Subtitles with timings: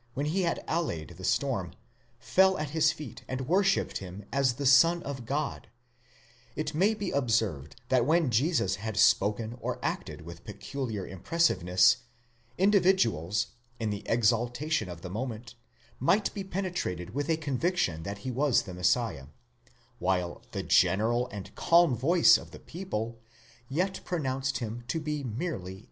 [0.15, 1.73] when he had allayed the storm,
[2.17, 5.67] fell at his feet and wor shipped him as the Son of God,
[6.55, 11.97] it may be observed that when Jesus had spoken or acted with peculiar impressiveness,
[12.57, 15.53] individuals, in the exaltation of the moment,
[15.99, 19.27] might be penetrated with a conviction that he was the Messiah,
[19.99, 23.19] while the general and calm voice of the people
[23.69, 25.79] yet pronounced him to be merely a prophet.